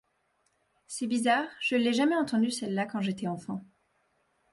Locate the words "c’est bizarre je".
0.87-1.75